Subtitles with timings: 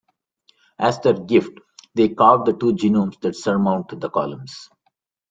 [0.79, 1.59] As their gift,
[1.93, 4.67] they carved the two gnomes that surmount the columns.